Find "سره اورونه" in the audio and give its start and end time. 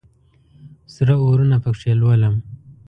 0.95-1.57